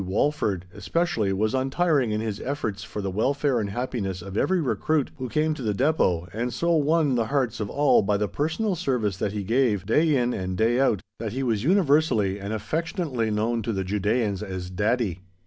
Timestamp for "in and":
10.15-10.57